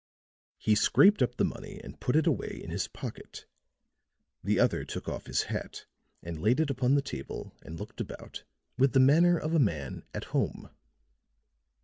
He 0.57 0.73
scraped 0.73 1.21
up 1.21 1.35
the 1.37 1.45
money 1.45 1.79
and 1.83 1.99
put 1.99 2.15
it 2.15 2.25
away 2.25 2.59
in 2.63 2.71
his 2.71 2.87
pocket; 2.87 3.45
the 4.43 4.59
other 4.59 4.83
took 4.83 5.07
off 5.07 5.27
his 5.27 5.43
hat 5.43 5.85
and 6.23 6.41
laid 6.41 6.59
it 6.59 6.71
upon 6.71 6.95
the 6.95 7.03
table 7.03 7.53
and 7.61 7.79
looked 7.79 8.01
about 8.01 8.43
with 8.79 8.93
the 8.93 8.99
manner 8.99 9.37
of 9.37 9.53
a 9.53 9.59
man 9.59 10.03
at 10.11 10.23
home. 10.33 10.71